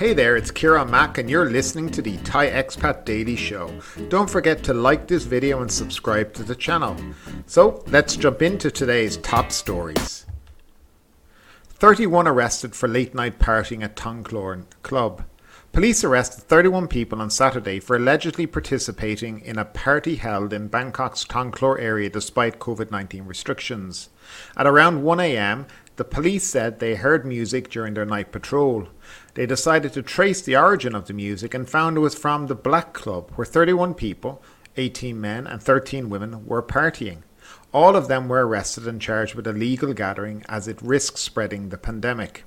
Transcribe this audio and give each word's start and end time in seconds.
Hey 0.00 0.14
there, 0.14 0.34
it's 0.34 0.50
Kira 0.50 0.88
Mack, 0.88 1.18
and 1.18 1.28
you're 1.28 1.50
listening 1.50 1.90
to 1.90 2.00
the 2.00 2.16
Thai 2.24 2.46
Expat 2.46 3.04
Daily 3.04 3.36
Show. 3.36 3.70
Don't 4.08 4.30
forget 4.30 4.62
to 4.64 4.72
like 4.72 5.06
this 5.06 5.24
video 5.24 5.60
and 5.60 5.70
subscribe 5.70 6.32
to 6.32 6.42
the 6.42 6.54
channel. 6.54 6.96
So, 7.44 7.84
let's 7.88 8.16
jump 8.16 8.40
into 8.40 8.70
today's 8.70 9.18
top 9.18 9.52
stories. 9.52 10.24
31 11.68 12.26
arrested 12.26 12.74
for 12.74 12.88
late 12.88 13.14
night 13.14 13.38
partying 13.38 13.84
at 13.84 13.94
Thong 13.94 14.26
Lor 14.32 14.64
Club. 14.82 15.22
Police 15.72 16.02
arrested 16.02 16.44
31 16.44 16.88
people 16.88 17.20
on 17.20 17.28
Saturday 17.28 17.78
for 17.78 17.94
allegedly 17.94 18.46
participating 18.46 19.40
in 19.40 19.58
a 19.58 19.66
party 19.66 20.16
held 20.16 20.54
in 20.54 20.70
Bangkok's 20.70 21.24
Thong 21.24 21.54
Lor 21.60 21.78
area 21.78 22.08
despite 22.08 22.58
COVID 22.58 22.90
19 22.90 23.26
restrictions. 23.26 24.08
At 24.56 24.66
around 24.66 25.02
1am, 25.02 25.66
the 26.00 26.04
police 26.04 26.44
said 26.48 26.78
they 26.78 26.94
heard 26.94 27.26
music 27.26 27.68
during 27.68 27.92
their 27.92 28.06
night 28.06 28.32
patrol. 28.32 28.88
They 29.34 29.44
decided 29.44 29.92
to 29.92 30.02
trace 30.02 30.40
the 30.40 30.56
origin 30.56 30.94
of 30.94 31.06
the 31.06 31.12
music 31.12 31.52
and 31.52 31.68
found 31.68 31.98
it 31.98 32.00
was 32.00 32.14
from 32.14 32.46
the 32.46 32.54
Black 32.54 32.94
Club, 32.94 33.30
where 33.32 33.44
31 33.44 33.92
people, 33.92 34.40
18 34.78 35.20
men 35.20 35.46
and 35.46 35.62
13 35.62 36.08
women, 36.08 36.46
were 36.46 36.62
partying. 36.62 37.18
All 37.74 37.96
of 37.96 38.08
them 38.08 38.30
were 38.30 38.46
arrested 38.46 38.88
and 38.88 38.98
charged 38.98 39.34
with 39.34 39.46
illegal 39.46 39.92
gathering 39.92 40.42
as 40.48 40.66
it 40.66 40.80
risks 40.80 41.20
spreading 41.20 41.68
the 41.68 41.76
pandemic. 41.76 42.44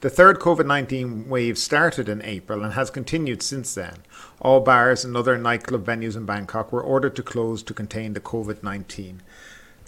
The 0.00 0.10
third 0.10 0.38
COVID 0.38 0.66
19 0.66 1.26
wave 1.26 1.56
started 1.56 2.06
in 2.06 2.20
April 2.20 2.62
and 2.62 2.74
has 2.74 2.90
continued 2.90 3.42
since 3.42 3.74
then. 3.74 4.02
All 4.42 4.60
bars 4.60 5.06
and 5.06 5.16
other 5.16 5.38
nightclub 5.38 5.86
venues 5.86 6.18
in 6.18 6.26
Bangkok 6.26 6.70
were 6.70 6.82
ordered 6.82 7.16
to 7.16 7.22
close 7.22 7.62
to 7.62 7.72
contain 7.72 8.12
the 8.12 8.20
COVID 8.20 8.62
19 8.62 9.22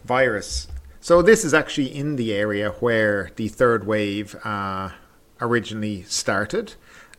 virus. 0.02 0.66
So, 1.02 1.22
this 1.22 1.44
is 1.44 1.54
actually 1.54 1.96
in 1.96 2.16
the 2.16 2.34
area 2.34 2.70
where 2.80 3.30
the 3.36 3.48
third 3.48 3.86
wave 3.86 4.36
uh, 4.44 4.90
originally 5.40 6.02
started. 6.02 6.74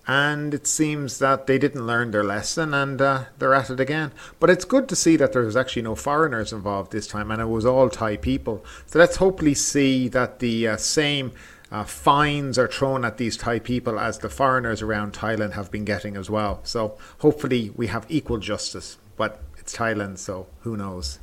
And 0.08 0.54
it 0.54 0.68
seems 0.68 1.20
that 1.20 1.48
they 1.48 1.58
didn't 1.58 1.86
learn 1.86 2.12
their 2.12 2.24
lesson 2.24 2.74
and 2.74 3.02
uh, 3.02 3.26
they're 3.38 3.54
at 3.54 3.70
it 3.70 3.80
again. 3.80 4.12
But 4.40 4.50
it's 4.50 4.66
good 4.66 4.90
to 4.90 4.96
see 4.96 5.16
that 5.18 5.34
there 5.34 5.44
was 5.44 5.56
actually 5.56 5.84
no 5.84 5.96
foreigners 5.96 6.52
involved 6.52 6.92
this 6.92 7.08
time 7.08 7.32
and 7.32 7.42
it 7.42 7.46
was 7.46 7.66
all 7.66 7.90
Thai 7.90 8.18
people. 8.18 8.66
So 8.88 9.00
let's 9.00 9.18
hopefully 9.18 9.54
see 9.54 10.08
that 10.10 10.40
the 10.40 10.70
uh, 10.70 10.78
same 10.78 11.32
uh, 11.72 11.84
fines 11.84 12.58
are 12.58 12.68
thrown 12.68 13.06
at 13.06 13.18
these 13.18 13.38
Thai 13.38 13.60
people 13.60 14.00
as 14.00 14.20
the 14.20 14.30
foreigners 14.30 14.82
around 14.82 15.14
Thailand 15.14 15.54
have 15.54 15.72
been 15.72 15.86
getting 15.86 16.18
as 16.18 16.30
well. 16.30 16.62
So 16.64 16.98
hopefully 17.20 17.72
we 17.76 17.88
have 17.88 18.06
equal 18.10 18.38
justice. 18.38 18.98
But 19.18 19.42
it's 19.58 19.76
Thailand, 19.76 20.18
so 20.18 20.48
who 20.62 20.76
knows? 20.78 21.20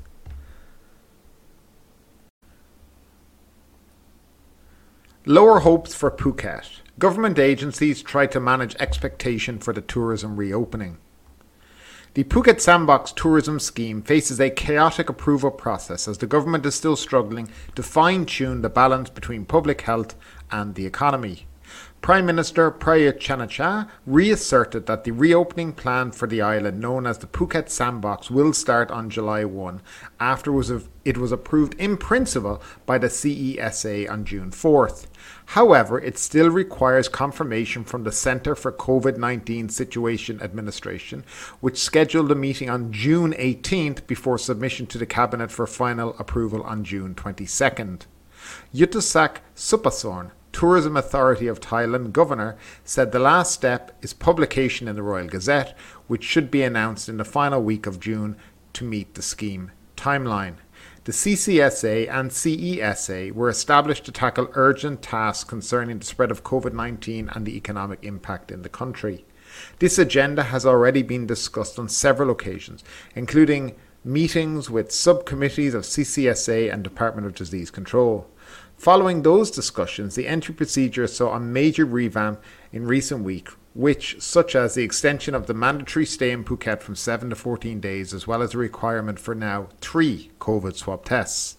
Lower 5.29 5.59
hopes 5.59 5.93
for 5.93 6.11
Phuket. 6.11 6.81
Government 6.99 7.39
agencies 7.39 8.03
try 8.03 8.27
to 8.29 8.41
manage 8.41 8.75
expectation 8.77 9.59
for 9.59 9.75
the 9.75 9.83
tourism 9.83 10.37
reopening. 10.37 10.97
The 12.15 12.25
Phuket 12.25 12.63
Sandbox 12.63 13.13
tourism 13.13 13.61
scheme 13.61 14.01
faces 14.01 14.41
a 14.41 14.49
chaotic 14.49 15.11
approval 15.11 15.51
process 15.51 16.09
as 16.09 16.17
the 16.17 16.27
government 16.27 16.65
is 16.65 16.77
still 16.77 16.97
struggling 16.97 17.51
to 17.75 17.83
fine 17.83 18.25
tune 18.25 18.63
the 18.63 18.71
balance 18.71 19.11
between 19.11 19.45
public 19.45 19.83
health 19.83 20.15
and 20.51 20.75
the 20.77 20.87
economy. 20.87 21.47
Prime 22.01 22.25
Minister 22.25 22.71
Prayut 22.71 23.19
Chan-o-cha 23.19 23.87
reasserted 24.07 24.87
that 24.87 25.05
the 25.05 25.11
reopening 25.11 25.73
plan 25.73 26.11
for 26.11 26.27
the 26.27 26.41
island, 26.41 26.81
known 26.81 27.07
as 27.07 27.19
the 27.19 27.27
Phuket 27.27 27.69
Sandbox, 27.69 28.31
will 28.31 28.53
start 28.53 28.91
on 28.91 29.11
July 29.11 29.45
1 29.45 29.83
after 30.19 30.51
it 31.05 31.19
was 31.19 31.33
approved 31.33 31.75
in 31.75 31.97
principle 31.97 32.63
by 32.87 32.97
the 32.99 33.09
CESA 33.09 34.11
on 34.11 34.25
June 34.25 34.51
4th. 34.51 35.07
However, 35.47 36.01
it 36.01 36.17
still 36.17 36.49
requires 36.49 37.09
confirmation 37.09 37.85
from 37.85 38.05
the 38.05 38.13
Centre 38.13 38.55
for 38.55 38.73
COVID 38.73 39.19
19 39.19 39.69
Situation 39.69 40.41
Administration, 40.41 41.25
which 41.61 41.79
scheduled 41.79 42.31
a 42.31 42.35
meeting 42.35 42.71
on 42.71 42.93
June 42.93 43.33
18th 43.35 44.07
before 44.07 44.39
submission 44.39 44.87
to 44.87 44.99
the 44.99 45.07
Cabinet 45.07 45.51
for 45.51 45.67
final 45.67 46.15
approval 46.19 46.63
on 46.63 46.85
June 46.85 47.15
22nd. 47.15 48.03
Yuthasak 48.75 49.39
Supasorn, 49.57 50.31
Tourism 50.53 50.97
Authority 50.97 51.47
of 51.47 51.61
Thailand 51.61 52.13
governor, 52.13 52.57
said 52.85 53.13
the 53.13 53.19
last 53.19 53.53
step 53.53 53.97
is 54.03 54.13
publication 54.13 54.89
in 54.89 54.97
the 54.97 55.03
Royal 55.03 55.29
Gazette, 55.29 55.77
which 56.07 56.25
should 56.25 56.51
be 56.51 56.63
announced 56.63 57.09
in 57.09 57.17
the 57.17 57.25
final 57.25 57.63
week 57.63 57.87
of 57.87 58.01
June 58.01 58.37
to 58.73 58.85
meet 58.85 59.15
the 59.15 59.23
scheme 59.23 59.71
timeline. 59.97 60.55
The 61.05 61.13
CCSA 61.13 62.09
and 62.11 62.31
CESA 62.31 63.33
were 63.33 63.49
established 63.49 64.05
to 64.05 64.13
tackle 64.13 64.51
urgent 64.53 65.01
tasks 65.01 65.43
concerning 65.43 65.99
the 65.99 66.05
spread 66.05 66.31
of 66.31 66.45
COVID 66.45 66.75
19 66.75 67.31
and 67.35 67.47
the 67.47 67.57
economic 67.57 67.99
impact 68.03 68.51
in 68.51 68.63
the 68.63 68.69
country. 68.69 69.25
This 69.79 69.99
agenda 69.99 70.43
has 70.43 70.67
already 70.67 71.03
been 71.03 71.27
discussed 71.27 71.79
on 71.79 71.89
several 71.89 72.31
occasions, 72.31 72.85
including 73.15 73.75
meetings 74.05 74.71
with 74.71 74.93
subcommittees 74.93 75.75
of 75.75 75.85
CCSA 75.85 76.73
and 76.73 76.85
Department 76.85 77.27
of 77.27 77.35
Disease 77.35 77.71
Control. 77.71 78.29
Following 78.79 79.23
those 79.23 79.51
discussions, 79.51 80.15
the 80.15 80.29
entry 80.29 80.55
procedure 80.55 81.09
saw 81.09 81.35
a 81.35 81.41
major 81.41 81.85
revamp 81.85 82.41
in 82.73 82.87
recent 82.87 83.25
weeks, 83.25 83.57
which, 83.75 84.21
such 84.21 84.55
as 84.55 84.75
the 84.75 84.85
extension 84.85 85.35
of 85.35 85.49
the 85.49 85.53
mandatory 85.53 86.07
stay 86.07 86.31
in 86.31 86.45
Phuket 86.45 86.81
from 86.81 86.95
7 86.95 87.31
to 87.31 87.35
14 87.35 87.81
days, 87.81 88.15
as 88.15 88.29
well 88.29 88.41
as 88.41 88.53
the 88.53 88.59
requirement 88.59 89.19
for 89.19 89.35
now 89.35 89.67
three 89.81 90.31
COVID 90.39 90.77
swab 90.77 91.05
tests. 91.05 91.57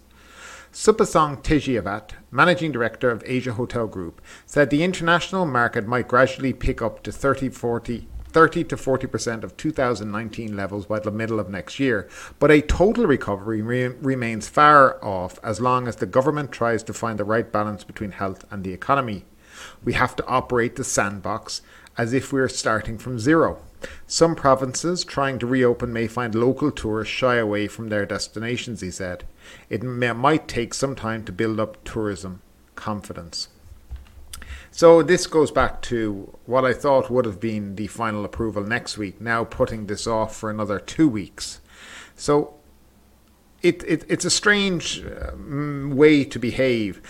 Supasong 0.72 1.44
Tejiavat, 1.44 2.12
managing 2.32 2.72
director 2.72 3.12
of 3.12 3.24
Asia 3.26 3.52
Hotel 3.52 3.86
Group, 3.86 4.22
said 4.46 4.70
the 4.70 4.84
international 4.84 5.46
market 5.46 5.86
might 5.86 6.08
gradually 6.08 6.54
pick 6.54 6.82
up 6.82 7.04
to 7.04 7.12
30 7.12 7.50
40 7.50 8.08
30 8.32 8.64
to 8.66 8.76
40% 8.76 9.44
of 9.44 9.58
2019 9.58 10.56
levels 10.56 10.86
by 10.86 11.00
the 11.00 11.12
middle 11.12 11.40
of 11.40 11.50
next 11.50 11.80
year, 11.80 12.08
but 12.38 12.52
a 12.52 12.62
total 12.62 13.06
recovery 13.06 13.62
re- 13.62 13.88
remains 13.88 14.48
far 14.48 15.04
off 15.04 15.40
as 15.44 15.60
long 15.60 15.88
as 15.88 15.98
the 15.98 16.06
government 16.06 16.52
tries 16.52 16.84
to 16.84 16.94
find 16.94 17.18
the 17.18 17.24
right 17.24 17.52
balance 17.52 17.84
between 17.84 18.12
health 18.12 18.46
and 18.52 18.64
the 18.64 18.74
economy. 18.74 19.26
We 19.84 19.94
have 19.94 20.16
to 20.18 20.26
operate 20.28 20.76
the 20.76 20.84
sandbox 20.84 21.62
as 21.98 22.14
if 22.14 22.32
we 22.32 22.40
are 22.40 22.48
starting 22.48 22.98
from 22.98 23.20
zero. 23.20 23.60
Some 24.08 24.36
provinces 24.36 25.04
trying 25.04 25.40
to 25.40 25.48
reopen 25.48 25.92
may 25.92 26.08
find 26.08 26.36
local 26.36 26.72
tourists 26.72 27.14
shy 27.14 27.36
away 27.36 27.68
from 27.68 27.90
their 27.90 28.06
destinations, 28.06 28.82
he 28.82 28.92
said. 28.92 29.26
It 29.70 29.84
may, 29.84 30.12
might 30.12 30.48
take 30.48 30.74
some 30.74 30.96
time 30.96 31.24
to 31.26 31.32
build 31.32 31.60
up 31.60 31.84
tourism 31.84 32.42
confidence. 32.76 33.50
So 34.80 35.04
this 35.04 35.28
goes 35.28 35.52
back 35.52 35.82
to 35.92 36.34
what 36.46 36.64
I 36.64 36.72
thought 36.72 37.10
would 37.12 37.26
have 37.26 37.42
been 37.42 37.76
the 37.76 37.88
final 37.88 38.24
approval 38.24 38.64
next 38.64 38.98
week, 38.98 39.20
now 39.20 39.44
putting 39.44 39.88
this 39.88 40.08
off 40.08 40.34
for 40.34 40.50
another 40.50 40.80
two 40.80 41.10
weeks. 41.10 41.60
So 42.16 42.54
it, 43.62 43.84
it 43.84 44.06
it's 44.08 44.24
a 44.24 44.30
strange 44.30 45.04
uh, 45.04 45.32
way 45.36 46.24
to 46.24 46.40
behave. 46.40 47.02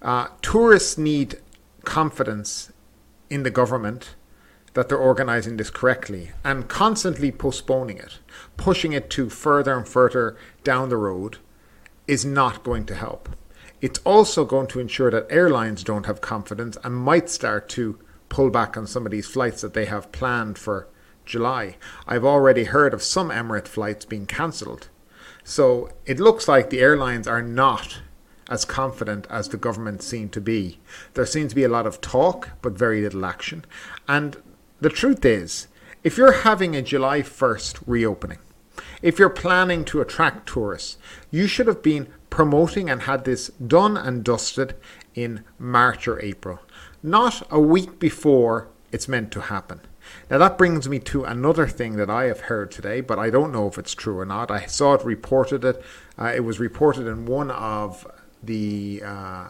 Uh, 0.00 0.28
tourists 0.40 0.96
need 0.96 1.40
confidence 1.82 2.70
in 3.28 3.42
the 3.42 3.50
government 3.50 4.14
that 4.74 4.88
they're 4.88 4.96
organising 4.96 5.56
this 5.56 5.70
correctly 5.70 6.30
and 6.44 6.68
constantly 6.68 7.32
postponing 7.32 7.96
it, 7.98 8.20
pushing 8.56 8.92
it 8.92 9.10
to 9.10 9.28
further 9.30 9.76
and 9.76 9.88
further 9.88 10.36
down 10.62 10.90
the 10.90 10.96
road 10.96 11.38
is 12.06 12.24
not 12.24 12.62
going 12.62 12.86
to 12.86 12.94
help. 12.94 13.28
It's 13.80 14.00
also 14.00 14.44
going 14.44 14.68
to 14.68 14.80
ensure 14.80 15.10
that 15.10 15.26
airlines 15.30 15.84
don't 15.84 16.06
have 16.06 16.20
confidence 16.20 16.78
and 16.82 16.94
might 16.94 17.28
start 17.28 17.68
to 17.70 17.98
pull 18.28 18.50
back 18.50 18.76
on 18.76 18.86
some 18.86 19.04
of 19.06 19.12
these 19.12 19.26
flights 19.26 19.60
that 19.60 19.74
they 19.74 19.84
have 19.84 20.12
planned 20.12 20.58
for 20.58 20.88
July. 21.24 21.76
I've 22.06 22.24
already 22.24 22.64
heard 22.64 22.94
of 22.94 23.02
some 23.02 23.30
Emirate 23.30 23.68
flights 23.68 24.04
being 24.04 24.26
cancelled. 24.26 24.88
So 25.44 25.90
it 26.06 26.18
looks 26.18 26.48
like 26.48 26.70
the 26.70 26.80
airlines 26.80 27.28
are 27.28 27.42
not 27.42 28.00
as 28.48 28.64
confident 28.64 29.26
as 29.28 29.48
the 29.48 29.56
government 29.56 30.02
seem 30.02 30.28
to 30.30 30.40
be. 30.40 30.78
There 31.14 31.26
seems 31.26 31.50
to 31.50 31.56
be 31.56 31.64
a 31.64 31.68
lot 31.68 31.86
of 31.86 32.00
talk, 32.00 32.50
but 32.62 32.78
very 32.78 33.02
little 33.02 33.24
action. 33.24 33.64
And 34.08 34.36
the 34.80 34.88
truth 34.88 35.24
is, 35.24 35.68
if 36.02 36.16
you're 36.16 36.42
having 36.42 36.74
a 36.74 36.82
July 36.82 37.22
1st 37.22 37.82
reopening, 37.86 38.38
if 39.02 39.18
you're 39.18 39.30
planning 39.30 39.84
to 39.86 40.00
attract 40.00 40.48
tourists, 40.48 40.98
you 41.30 41.46
should 41.46 41.66
have 41.66 41.82
been 41.82 42.08
promoting 42.36 42.90
and 42.90 43.04
had 43.04 43.24
this 43.24 43.48
done 43.66 43.96
and 43.96 44.22
dusted 44.22 44.74
in 45.14 45.42
March 45.58 46.06
or 46.06 46.20
April, 46.22 46.58
not 47.02 47.42
a 47.50 47.58
week 47.58 47.98
before 47.98 48.68
it's 48.92 49.08
meant 49.08 49.32
to 49.32 49.40
happen. 49.40 49.80
Now, 50.28 50.36
that 50.36 50.58
brings 50.58 50.86
me 50.86 50.98
to 50.98 51.24
another 51.24 51.66
thing 51.66 51.96
that 51.96 52.10
I 52.10 52.24
have 52.24 52.40
heard 52.40 52.70
today, 52.70 53.00
but 53.00 53.18
I 53.18 53.30
don't 53.30 53.52
know 53.52 53.68
if 53.68 53.78
it's 53.78 53.94
true 53.94 54.18
or 54.18 54.26
not. 54.26 54.50
I 54.50 54.66
saw 54.66 54.92
it 54.92 55.02
reported, 55.02 55.64
it, 55.64 55.82
uh, 56.18 56.30
it 56.36 56.40
was 56.44 56.60
reported 56.60 57.06
in 57.06 57.24
one 57.24 57.50
of 57.50 58.06
the 58.42 59.02
uh, 59.02 59.48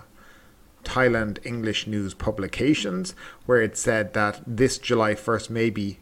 Thailand 0.84 1.44
English 1.44 1.88
news 1.88 2.14
publications, 2.14 3.16
where 3.46 3.60
it 3.60 3.76
said 3.76 4.14
that 4.14 4.42
this 4.46 4.78
July 4.78 5.16
1st 5.16 5.50
may 5.50 5.70
be 5.70 5.98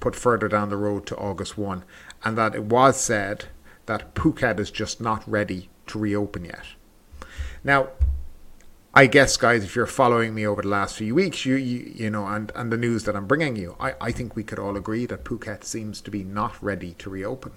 put 0.00 0.16
further 0.16 0.48
down 0.48 0.70
the 0.70 0.78
road 0.78 1.04
to 1.08 1.16
August 1.18 1.58
1, 1.58 1.84
and 2.24 2.38
that 2.38 2.54
it 2.54 2.64
was 2.64 2.98
said 2.98 3.48
that 3.84 4.14
Phuket 4.14 4.58
is 4.58 4.70
just 4.70 4.98
not 4.98 5.30
ready 5.30 5.68
to 5.88 5.98
reopen 5.98 6.44
yet. 6.44 6.64
Now, 7.64 7.88
I 8.94 9.06
guess, 9.06 9.36
guys, 9.38 9.64
if 9.64 9.74
you're 9.74 9.86
following 9.86 10.34
me 10.34 10.46
over 10.46 10.60
the 10.60 10.68
last 10.68 10.96
few 10.96 11.14
weeks, 11.14 11.46
you 11.46 11.54
you, 11.54 11.92
you 11.94 12.10
know, 12.10 12.26
and, 12.26 12.52
and 12.54 12.70
the 12.70 12.76
news 12.76 13.04
that 13.04 13.16
I'm 13.16 13.26
bringing 13.26 13.56
you, 13.56 13.74
I, 13.80 13.94
I 14.00 14.12
think 14.12 14.36
we 14.36 14.44
could 14.44 14.58
all 14.58 14.76
agree 14.76 15.06
that 15.06 15.24
Phuket 15.24 15.64
seems 15.64 16.02
to 16.02 16.10
be 16.10 16.22
not 16.22 16.62
ready 16.62 16.92
to 16.94 17.08
reopen. 17.08 17.52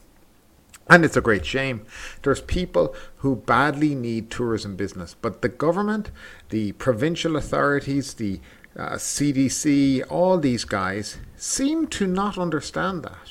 And 0.87 1.03
it's 1.03 1.17
a 1.17 1.21
great 1.21 1.45
shame. 1.45 1.85
There's 2.21 2.41
people 2.41 2.95
who 3.17 3.35
badly 3.35 3.95
need 3.95 4.29
tourism 4.29 4.75
business, 4.75 5.15
but 5.19 5.41
the 5.41 5.49
government, 5.49 6.11
the 6.49 6.73
provincial 6.73 7.35
authorities, 7.35 8.13
the 8.13 8.39
uh, 8.77 8.91
CDC, 8.91 10.03
all 10.09 10.37
these 10.37 10.63
guys 10.63 11.17
seem 11.35 11.87
to 11.87 12.05
not 12.05 12.37
understand 12.37 13.03
that. 13.03 13.29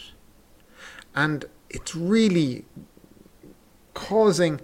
And 1.14 1.44
it's 1.70 1.94
really 1.94 2.64
causing 3.94 4.61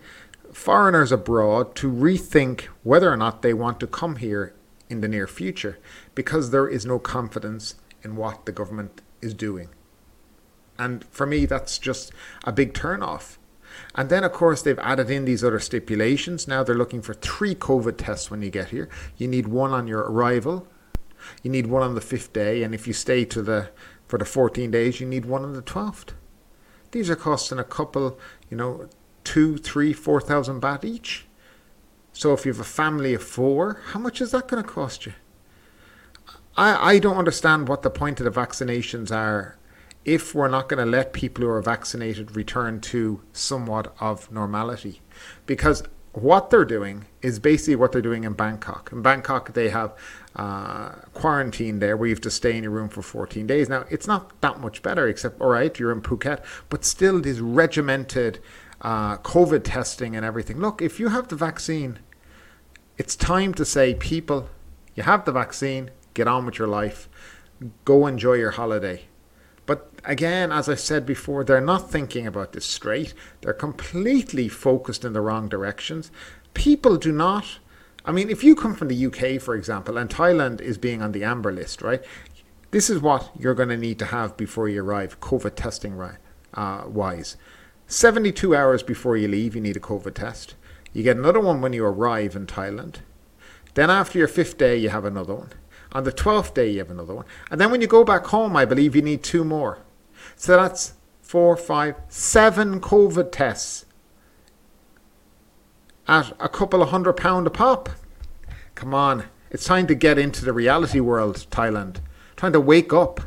foreigners 0.52 1.12
abroad 1.12 1.74
to 1.76 1.90
rethink 1.90 2.62
whether 2.82 3.12
or 3.12 3.16
not 3.16 3.42
they 3.42 3.54
want 3.54 3.80
to 3.80 3.86
come 3.86 4.16
here 4.16 4.54
in 4.88 5.00
the 5.00 5.08
near 5.08 5.26
future 5.26 5.78
because 6.14 6.50
there 6.50 6.68
is 6.68 6.84
no 6.84 6.98
confidence 6.98 7.76
in 8.02 8.16
what 8.16 8.46
the 8.46 8.52
government 8.52 9.00
is 9.20 9.34
doing. 9.34 9.68
And 10.78 11.04
for 11.10 11.26
me, 11.26 11.46
that's 11.46 11.78
just 11.78 12.10
a 12.44 12.52
big 12.52 12.74
turn 12.74 13.02
off. 13.02 13.38
And 13.94 14.08
then, 14.08 14.24
of 14.24 14.32
course, 14.32 14.62
they've 14.62 14.78
added 14.78 15.10
in 15.10 15.24
these 15.24 15.44
other 15.44 15.60
stipulations. 15.60 16.48
Now 16.48 16.64
they're 16.64 16.74
looking 16.74 17.02
for 17.02 17.14
three 17.14 17.54
COVID 17.54 17.96
tests 17.98 18.30
when 18.30 18.42
you 18.42 18.50
get 18.50 18.70
here. 18.70 18.88
You 19.16 19.28
need 19.28 19.46
one 19.46 19.72
on 19.72 19.86
your 19.86 20.00
arrival, 20.00 20.66
you 21.42 21.50
need 21.50 21.66
one 21.66 21.82
on 21.82 21.94
the 21.94 22.00
fifth 22.00 22.32
day, 22.32 22.62
and 22.62 22.74
if 22.74 22.86
you 22.86 22.92
stay 22.92 23.24
to 23.26 23.42
the 23.42 23.70
for 24.08 24.18
the 24.18 24.24
14 24.24 24.72
days, 24.72 25.00
you 25.00 25.06
need 25.06 25.24
one 25.24 25.44
on 25.44 25.52
the 25.52 25.62
12th. 25.62 26.14
These 26.90 27.08
are 27.10 27.16
costing 27.16 27.60
a 27.60 27.64
couple, 27.64 28.18
you 28.50 28.56
know, 28.56 28.88
two, 29.24 29.56
three, 29.58 29.92
four 29.92 30.20
thousand 30.20 30.60
baht 30.60 30.84
each. 30.84 31.26
So 32.12 32.32
if 32.32 32.44
you 32.44 32.52
have 32.52 32.60
a 32.60 32.64
family 32.64 33.14
of 33.14 33.22
four, 33.22 33.80
how 33.92 34.00
much 34.00 34.20
is 34.20 34.32
that 34.32 34.48
going 34.48 34.62
to 34.62 34.68
cost 34.68 35.06
you? 35.06 35.12
I, 36.56 36.94
I 36.94 36.98
don't 36.98 37.16
understand 37.16 37.68
what 37.68 37.82
the 37.82 37.90
point 37.90 38.20
of 38.20 38.24
the 38.24 38.40
vaccinations 38.40 39.10
are 39.10 39.56
if 40.04 40.34
we're 40.34 40.48
not 40.48 40.68
going 40.68 40.84
to 40.84 40.90
let 40.90 41.12
people 41.12 41.44
who 41.44 41.50
are 41.50 41.62
vaccinated 41.62 42.34
return 42.34 42.80
to 42.80 43.20
somewhat 43.32 43.94
of 44.00 44.30
normality. 44.32 45.00
Because 45.46 45.82
what 46.12 46.50
they're 46.50 46.64
doing 46.64 47.06
is 47.22 47.38
basically 47.38 47.76
what 47.76 47.92
they're 47.92 48.02
doing 48.02 48.24
in 48.24 48.32
Bangkok. 48.32 48.90
In 48.92 49.02
Bangkok, 49.02 49.52
they 49.52 49.68
have 49.68 49.94
uh, 50.34 50.90
quarantine 51.14 51.78
there 51.78 51.96
where 51.96 52.08
you 52.08 52.14
have 52.14 52.20
to 52.22 52.30
stay 52.30 52.56
in 52.56 52.64
your 52.64 52.72
room 52.72 52.88
for 52.88 53.02
14 53.02 53.46
days. 53.46 53.68
Now, 53.68 53.84
it's 53.90 54.06
not 54.06 54.40
that 54.40 54.58
much 54.58 54.82
better, 54.82 55.06
except, 55.06 55.40
all 55.40 55.50
right, 55.50 55.78
you're 55.78 55.92
in 55.92 56.00
Phuket, 56.00 56.42
but 56.68 56.84
still, 56.84 57.20
this 57.20 57.38
regimented 57.38 58.40
uh, 58.80 59.18
COVID 59.18 59.62
testing 59.64 60.16
and 60.16 60.24
everything. 60.24 60.58
Look, 60.58 60.80
if 60.80 60.98
you 60.98 61.08
have 61.08 61.28
the 61.28 61.36
vaccine, 61.36 61.98
it's 62.98 63.16
time 63.16 63.54
to 63.54 63.64
say, 63.64 63.94
people, 63.94 64.48
you 64.94 65.02
have 65.02 65.24
the 65.24 65.32
vaccine, 65.32 65.90
get 66.14 66.28
on 66.28 66.46
with 66.46 66.58
your 66.58 66.68
life, 66.68 67.08
go 67.84 68.06
enjoy 68.06 68.34
your 68.34 68.52
holiday. 68.52 69.02
But 69.66 69.90
again, 70.04 70.50
as 70.50 70.68
I 70.68 70.74
said 70.74 71.06
before, 71.06 71.44
they're 71.44 71.60
not 71.60 71.90
thinking 71.90 72.26
about 72.26 72.52
this 72.52 72.64
straight. 72.64 73.14
They're 73.40 73.52
completely 73.52 74.48
focused 74.48 75.04
in 75.04 75.12
the 75.12 75.20
wrong 75.20 75.48
directions. 75.48 76.10
People 76.54 76.96
do 76.96 77.12
not. 77.12 77.58
I 78.04 78.12
mean, 78.12 78.30
if 78.30 78.42
you 78.42 78.56
come 78.56 78.74
from 78.74 78.88
the 78.88 79.06
UK, 79.06 79.40
for 79.40 79.54
example, 79.54 79.96
and 79.96 80.10
Thailand 80.10 80.60
is 80.60 80.78
being 80.78 81.02
on 81.02 81.12
the 81.12 81.22
amber 81.22 81.52
list, 81.52 81.82
right? 81.82 82.02
This 82.70 82.88
is 82.88 83.00
what 83.00 83.30
you're 83.38 83.54
going 83.54 83.68
to 83.68 83.76
need 83.76 83.98
to 83.98 84.06
have 84.06 84.36
before 84.36 84.68
you 84.68 84.82
arrive, 84.82 85.20
COVID 85.20 85.54
testing 85.54 86.00
uh, 86.54 86.84
wise. 86.86 87.36
72 87.90 88.54
hours 88.54 88.84
before 88.84 89.16
you 89.16 89.26
leave, 89.26 89.56
you 89.56 89.60
need 89.60 89.76
a 89.76 89.80
COVID 89.80 90.14
test. 90.14 90.54
You 90.92 91.02
get 91.02 91.16
another 91.16 91.40
one 91.40 91.60
when 91.60 91.72
you 91.72 91.84
arrive 91.84 92.36
in 92.36 92.46
Thailand. 92.46 92.98
Then, 93.74 93.90
after 93.90 94.16
your 94.16 94.28
fifth 94.28 94.56
day, 94.56 94.76
you 94.76 94.90
have 94.90 95.04
another 95.04 95.34
one. 95.34 95.52
On 95.90 96.04
the 96.04 96.12
12th 96.12 96.54
day, 96.54 96.70
you 96.70 96.78
have 96.78 96.90
another 96.92 97.14
one. 97.14 97.24
And 97.50 97.60
then 97.60 97.72
when 97.72 97.80
you 97.80 97.88
go 97.88 98.04
back 98.04 98.26
home, 98.26 98.56
I 98.56 98.64
believe 98.64 98.94
you 98.94 99.02
need 99.02 99.24
two 99.24 99.42
more. 99.42 99.80
So 100.36 100.56
that's 100.56 100.94
four, 101.20 101.56
five, 101.56 101.96
seven 102.08 102.80
COVID 102.80 103.32
tests 103.32 103.86
at 106.06 106.32
a 106.38 106.48
couple 106.48 106.82
of 106.82 106.90
hundred 106.90 107.14
pound 107.14 107.48
a 107.48 107.50
pop. 107.50 107.88
Come 108.76 108.94
on. 108.94 109.24
It's 109.50 109.64
time 109.64 109.88
to 109.88 109.96
get 109.96 110.16
into 110.16 110.44
the 110.44 110.52
reality 110.52 111.00
world, 111.00 111.44
Thailand. 111.50 111.96
Trying 112.36 112.52
to 112.52 112.60
wake 112.60 112.92
up. 112.92 113.22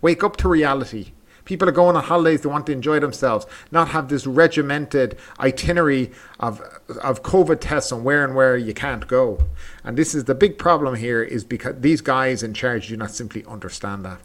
Wake 0.00 0.24
up 0.24 0.38
to 0.38 0.48
reality. 0.48 1.12
People 1.46 1.68
are 1.68 1.72
going 1.72 1.96
on 1.96 2.02
holidays, 2.02 2.42
they 2.42 2.50
want 2.50 2.66
to 2.66 2.72
enjoy 2.72 3.00
themselves, 3.00 3.46
not 3.70 3.88
have 3.88 4.08
this 4.08 4.26
regimented 4.26 5.16
itinerary 5.40 6.12
of, 6.38 6.60
of 7.00 7.22
COVID 7.22 7.60
tests 7.60 7.92
on 7.92 8.04
where 8.04 8.24
and 8.24 8.34
where 8.34 8.56
you 8.56 8.74
can't 8.74 9.06
go. 9.06 9.38
And 9.82 9.96
this 9.96 10.14
is 10.14 10.24
the 10.24 10.34
big 10.34 10.58
problem 10.58 10.96
here 10.96 11.22
is 11.22 11.44
because 11.44 11.76
these 11.80 12.00
guys 12.00 12.42
in 12.42 12.52
charge 12.52 12.88
do 12.88 12.96
not 12.96 13.12
simply 13.12 13.44
understand 13.46 14.04
that. 14.04 14.20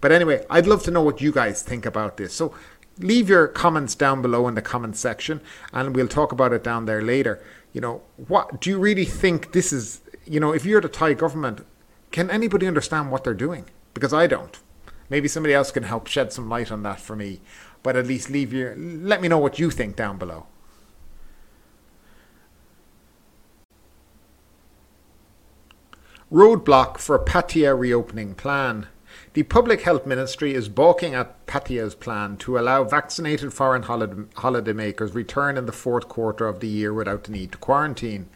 But 0.00 0.12
anyway, 0.12 0.44
I'd 0.50 0.66
love 0.66 0.82
to 0.84 0.90
know 0.90 1.02
what 1.02 1.20
you 1.20 1.32
guys 1.32 1.62
think 1.62 1.86
about 1.86 2.18
this. 2.18 2.34
So 2.34 2.54
leave 2.98 3.30
your 3.30 3.48
comments 3.48 3.94
down 3.94 4.20
below 4.20 4.46
in 4.46 4.54
the 4.54 4.62
comments 4.62 5.00
section 5.00 5.40
and 5.72 5.96
we'll 5.96 6.08
talk 6.08 6.30
about 6.30 6.52
it 6.52 6.62
down 6.62 6.84
there 6.84 7.02
later. 7.02 7.42
You 7.72 7.80
know, 7.80 8.02
what 8.28 8.60
do 8.60 8.68
you 8.68 8.78
really 8.78 9.06
think 9.06 9.52
this 9.52 9.72
is, 9.72 10.02
you 10.26 10.40
know, 10.40 10.52
if 10.52 10.66
you're 10.66 10.80
the 10.80 10.88
Thai 10.88 11.14
government, 11.14 11.64
can 12.10 12.30
anybody 12.30 12.66
understand 12.66 13.10
what 13.10 13.24
they're 13.24 13.32
doing? 13.32 13.64
Because 13.94 14.12
I 14.12 14.26
don't. 14.26 14.58
Maybe 15.10 15.28
somebody 15.28 15.52
else 15.52 15.72
can 15.72 15.82
help 15.82 16.06
shed 16.06 16.32
some 16.32 16.48
light 16.48 16.70
on 16.70 16.84
that 16.84 17.00
for 17.00 17.16
me. 17.16 17.40
But 17.82 17.96
at 17.96 18.06
least 18.06 18.30
leave 18.30 18.52
your 18.52 18.74
let 18.76 19.20
me 19.20 19.28
know 19.28 19.38
what 19.38 19.58
you 19.58 19.70
think 19.70 19.96
down 19.96 20.16
below. 20.16 20.46
Roadblock 26.32 26.98
for 26.98 27.18
Pattaya 27.18 27.76
reopening 27.76 28.36
plan. 28.36 28.86
The 29.32 29.44
Public 29.44 29.82
Health 29.82 30.06
Ministry 30.06 30.54
is 30.54 30.68
balking 30.68 31.14
at 31.14 31.46
Pattaya's 31.46 31.94
plan 31.94 32.36
to 32.38 32.58
allow 32.58 32.82
vaccinated 32.82 33.52
foreign 33.52 33.84
holidaymakers 33.84 35.14
return 35.14 35.56
in 35.56 35.66
the 35.66 35.72
fourth 35.72 36.08
quarter 36.08 36.48
of 36.48 36.58
the 36.58 36.66
year 36.66 36.92
without 36.92 37.22
the 37.22 37.30
need 37.30 37.52
to 37.52 37.58
quarantine. 37.58 38.28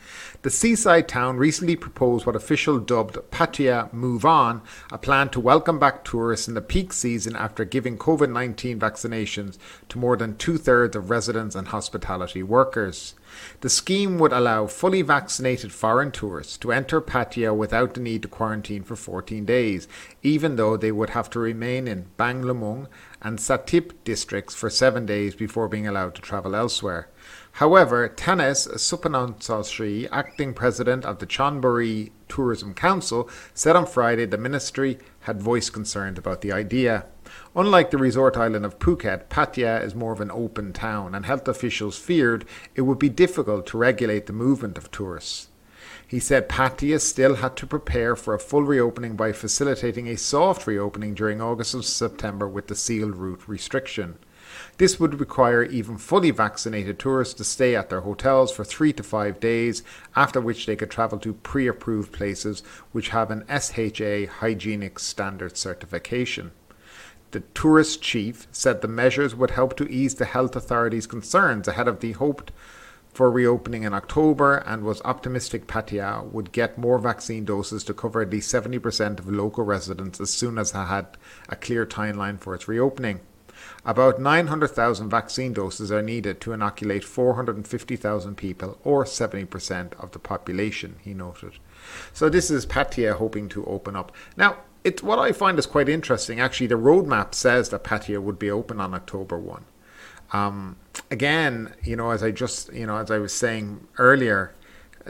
The 0.43 0.51
seaside 0.51 1.09
town 1.09 1.37
recently 1.37 1.75
proposed 1.75 2.27
what 2.27 2.37
officials 2.37 2.87
dubbed 2.87 3.17
Pattaya 3.33 3.93
Move 3.93 4.25
On, 4.25 4.63
a 4.93 4.99
plan 4.99 5.31
to 5.31 5.41
welcome 5.41 5.81
back 5.81 6.05
tourists 6.05 6.47
in 6.47 6.55
the 6.55 6.61
peak 6.61 6.93
season 6.93 7.35
after 7.35 7.65
giving 7.65 7.99
COVID 7.99 8.31
19 8.31 8.79
vaccinations 8.79 9.59
to 9.89 9.99
more 9.99 10.17
than 10.17 10.37
two 10.37 10.59
thirds 10.59 10.95
of 10.95 11.11
residents 11.11 11.57
and 11.57 11.67
hospitality 11.69 12.45
workers. 12.45 13.15
The 13.61 13.69
scheme 13.69 14.19
would 14.19 14.33
allow 14.33 14.67
fully 14.67 15.03
vaccinated 15.03 15.73
foreign 15.73 16.11
tourists 16.11 16.57
to 16.59 16.73
enter 16.73 17.01
Pattaya 17.01 17.55
without 17.55 17.95
the 17.95 18.01
need 18.01 18.23
to 18.23 18.29
quarantine 18.29 18.83
for 18.83 18.97
14 18.97 19.45
days, 19.45 19.89
even 20.23 20.57
though 20.57 20.77
they 20.77 20.93
would 20.93 21.11
have 21.11 21.31
to 21.31 21.39
remain 21.39 21.89
in 21.89 22.07
Banglamung 22.19 22.89
and 23.21 23.39
Sattahip 23.39 23.93
districts 24.05 24.55
for 24.55 24.69
seven 24.69 25.07
days 25.07 25.35
before 25.35 25.69
being 25.69 25.87
allowed 25.87 26.15
to 26.15 26.23
travel 26.23 26.55
elsewhere. 26.55 27.09
However, 27.53 28.09
Thanet 28.09 28.57
Supanansasri, 28.77 30.09
acting 30.11 30.55
president 30.55 31.05
of 31.05 31.21
the 31.21 31.27
Chonburi 31.27 32.11
Tourism 32.29 32.75
Council, 32.75 33.31
said 33.55 33.77
on 33.77 33.87
Friday 33.87 34.27
the 34.27 34.37
ministry 34.37 34.99
had 35.21 35.41
voiced 35.41 35.73
concerns 35.73 36.19
about 36.19 36.41
the 36.41 36.53
idea. 36.53 37.07
Unlike 37.57 37.91
the 37.91 37.99
resort 37.99 38.37
island 38.37 38.65
of 38.65 38.79
Phuket, 38.79 39.29
Pattaya 39.29 39.83
is 39.83 39.95
more 39.95 40.13
of 40.13 40.21
an 40.21 40.31
open 40.31 40.73
town, 40.73 41.15
and 41.15 41.25
health 41.25 41.47
officials 41.49 41.97
feared 41.97 42.45
it 42.75 42.83
would 42.83 42.99
be 42.99 43.09
difficult 43.09 43.67
to 43.67 43.79
regulate 43.79 44.27
the 44.27 44.33
movement 44.33 44.77
of 44.77 44.91
tourists. 44.91 45.49
He 46.07 46.21
said 46.21 46.49
Pattaya 46.49 47.01
still 47.01 47.37
had 47.37 47.57
to 47.57 47.67
prepare 47.67 48.15
for 48.15 48.35
a 48.35 48.39
full 48.39 48.63
reopening 48.63 49.17
by 49.17 49.33
facilitating 49.33 50.07
a 50.07 50.17
soft 50.17 50.67
reopening 50.67 51.15
during 51.15 51.41
August 51.41 51.75
and 51.75 51.85
September 51.85 52.47
with 52.47 52.67
the 52.69 52.75
sealed 52.75 53.17
route 53.17 53.49
restriction. 53.49 54.19
This 54.79 55.01
would 55.01 55.19
require 55.19 55.63
even 55.63 55.99
fully 55.99 56.31
vaccinated 56.31 56.99
tourists 56.99 57.35
to 57.35 57.45
stay 57.45 57.75
at 57.75 57.89
their 57.89 58.03
hotels 58.03 58.53
for 58.53 58.65
three 58.65 58.93
to 58.93 59.03
five 59.03 59.41
days, 59.41 59.83
after 60.15 60.41
which 60.41 60.67
they 60.67 60.77
could 60.77 60.91
travel 60.91 61.19
to 61.19 61.33
pre 61.33 61.67
approved 61.67 62.13
places 62.13 62.63
which 62.93 63.09
have 63.09 63.31
an 63.31 63.45
SHA 63.49 64.27
hygienic 64.41 64.99
standard 64.99 65.57
certification. 65.57 66.53
The 67.35 67.41
tourist 67.53 68.01
chief 68.01 68.47
said 68.53 68.81
the 68.81 68.87
measures 68.87 69.35
would 69.35 69.51
help 69.51 69.77
to 69.79 69.91
ease 69.91 70.15
the 70.15 70.25
health 70.25 70.55
authorities' 70.55 71.09
concerns 71.09 71.67
ahead 71.67 71.89
of 71.89 71.99
the 71.99 72.13
hoped 72.13 72.53
for 73.13 73.29
reopening 73.29 73.83
in 73.83 73.93
October 73.93 74.59
and 74.59 74.85
was 74.85 75.03
optimistic 75.05 75.67
Pattaya 75.67 76.31
would 76.31 76.53
get 76.53 76.79
more 76.79 76.97
vaccine 77.01 77.45
doses 77.45 77.83
to 77.83 77.93
cover 77.93 78.23
at 78.23 78.31
least 78.31 78.55
70% 78.55 79.19
of 79.19 79.29
local 79.29 79.65
residents 79.65 80.21
as 80.21 80.31
soon 80.31 80.59
as 80.59 80.71
it 80.71 80.77
had 80.77 81.19
a 81.49 81.57
clear 81.57 81.85
timeline 81.85 82.39
for 82.39 82.55
its 82.55 82.69
reopening. 82.69 83.19
About 83.85 84.21
900,000 84.21 85.11
vaccine 85.11 85.53
doses 85.55 85.91
are 85.91 86.03
needed 86.03 86.41
to 86.43 86.53
inoculate 86.53 87.03
450,000 87.03 88.37
people, 88.37 88.79
or 88.85 89.03
70% 89.03 89.93
of 89.95 90.13
the 90.13 90.21
population, 90.21 90.99
he 91.03 91.15
noted. 91.15 91.55
So, 92.13 92.29
this 92.29 92.49
is 92.49 92.65
Pattaya 92.65 93.15
hoping 93.15 93.49
to 93.49 93.65
open 93.65 93.97
up. 93.97 94.13
Now, 94.37 94.59
it's 94.85 95.03
what 95.03 95.19
I 95.19 95.33
find 95.33 95.59
is 95.59 95.67
quite 95.67 95.89
interesting. 95.89 96.41
Actually, 96.41 96.69
the 96.69 96.75
roadmap 96.77 97.35
says 97.35 97.71
that 97.71 97.85
Pattaya 97.85 98.21
would 98.21 98.39
be 98.39 98.51
open 98.51 98.81
on 98.81 98.95
October 98.95 99.39
1. 99.39 99.65
Um, 100.33 100.77
again, 101.11 101.75
you 101.83 101.97
know, 101.97 102.11
as 102.11 102.23
I 102.23 102.31
just, 102.31 102.73
you 102.73 102.87
know, 102.87 102.99
as 102.99 103.11
I 103.11 103.19
was 103.19 103.33
saying 103.33 103.87
earlier, 103.99 104.55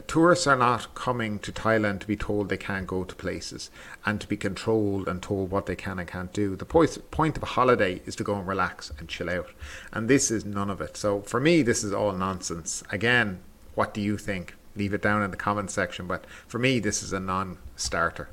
Tourists 0.09 0.49
are 0.49 0.57
not 0.57 0.93
coming 0.97 1.39
to 1.39 1.53
Thailand 1.53 2.01
to 2.01 2.07
be 2.09 2.17
told 2.17 2.49
they 2.49 2.57
can't 2.57 2.87
go 2.87 3.05
to 3.05 3.15
places 3.15 3.71
and 4.05 4.21
to 4.21 4.27
be 4.27 4.37
controlled 4.37 5.07
and 5.07 5.23
told 5.23 5.53
what 5.53 5.67
they 5.67 5.77
can 5.77 6.01
and 6.01 6.09
can't 6.09 6.33
do. 6.33 6.57
The 6.57 6.65
point, 6.65 7.11
point 7.13 7.37
of 7.37 7.45
a 7.45 7.47
holiday 7.47 8.03
is 8.05 8.17
to 8.17 8.25
go 8.25 8.35
and 8.35 8.47
relax 8.47 8.91
and 8.99 9.09
chill 9.09 9.31
out. 9.31 9.51
And 9.93 10.11
this 10.11 10.33
is 10.33 10.45
none 10.45 10.69
of 10.69 10.81
it. 10.81 10.97
So 10.97 11.23
for 11.23 11.39
me, 11.39 11.63
this 11.63 11.85
is 11.85 11.93
all 11.93 12.13
nonsense. 12.13 12.83
Again, 12.91 13.39
what 13.77 13.95
do 13.95 14.01
you 14.01 14.19
think? 14.19 14.57
Leave 14.75 14.95
it 14.95 15.03
down 15.03 15.23
in 15.23 15.31
the 15.31 15.37
comment 15.37 15.71
section. 15.71 16.09
But 16.09 16.25
for 16.49 16.59
me, 16.59 16.81
this 16.81 17.01
is 17.01 17.13
a 17.13 17.21
non 17.21 17.59
starter. 17.77 18.31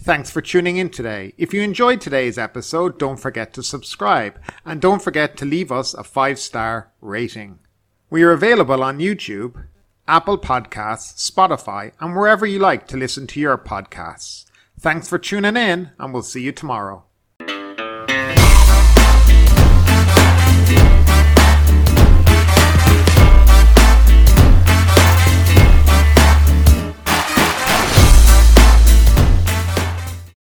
Thanks 0.00 0.30
for 0.30 0.40
tuning 0.40 0.76
in 0.76 0.90
today. 0.90 1.32
If 1.38 1.54
you 1.54 1.62
enjoyed 1.62 2.00
today's 2.00 2.38
episode, 2.38 2.98
don't 2.98 3.18
forget 3.18 3.52
to 3.54 3.62
subscribe 3.62 4.38
and 4.64 4.80
don't 4.80 5.02
forget 5.02 5.36
to 5.38 5.44
leave 5.44 5.72
us 5.72 5.94
a 5.94 6.04
five 6.04 6.38
star 6.38 6.92
rating. 7.00 7.58
We 8.10 8.22
are 8.22 8.30
available 8.30 8.84
on 8.84 8.98
YouTube, 8.98 9.66
Apple 10.06 10.38
Podcasts, 10.38 11.28
Spotify, 11.28 11.92
and 11.98 12.14
wherever 12.14 12.46
you 12.46 12.58
like 12.58 12.86
to 12.88 12.96
listen 12.96 13.26
to 13.28 13.40
your 13.40 13.58
podcasts. 13.58 14.44
Thanks 14.78 15.08
for 15.08 15.18
tuning 15.18 15.56
in, 15.56 15.90
and 15.98 16.12
we'll 16.12 16.22
see 16.22 16.42
you 16.42 16.52
tomorrow. 16.52 17.04